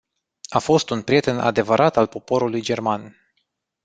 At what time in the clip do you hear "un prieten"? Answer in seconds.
0.89-1.39